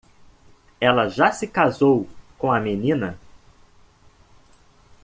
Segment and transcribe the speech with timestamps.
[0.79, 3.19] Ela já se casou com a menina?